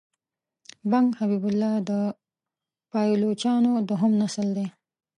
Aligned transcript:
بنګ 0.91 1.07
حبیب 1.19 1.43
الله 1.49 1.73
د 1.89 1.91
پایلوچانو 2.91 3.71
دوهم 3.89 4.11
نسل 4.21 4.47
دی. 4.57 4.67